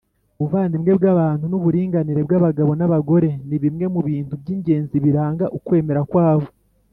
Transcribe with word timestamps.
ubuvandimwe 0.39 0.91
bw’abantu 0.97 1.45
n’uburinganire 1.47 2.21
bw’abagabo 2.27 2.71
n’abagore 2.75 3.29
ni 3.47 3.57
bimwe 3.63 3.85
mu 3.93 4.01
bintu 4.09 4.33
by’ingenzi 4.41 4.95
biranga 5.05 5.45
ukwemera 5.57 6.01
kwabo 6.11 6.47